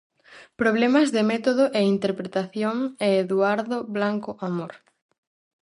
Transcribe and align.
Problemas 0.61 1.07
de 1.15 1.21
método 1.31 1.63
e 1.79 1.81
interpretación 1.95 2.75
e 3.07 3.09
Eduardo 3.23 3.77
Blanco 3.95 4.31
Amor. 4.49 4.73